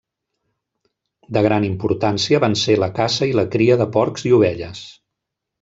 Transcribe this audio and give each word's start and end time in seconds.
De 1.37 1.43
gran 1.49 1.67
importància 1.67 2.41
van 2.45 2.57
ser 2.63 2.79
la 2.85 2.91
caça 3.01 3.31
i 3.33 3.39
la 3.41 3.47
cria 3.57 3.81
de 3.83 3.91
porcs 3.99 4.29
i 4.31 4.37
ovelles. 4.39 4.83